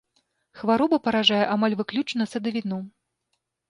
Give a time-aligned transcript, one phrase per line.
[0.61, 2.85] Хвароба паражае амаль выключна садавіну.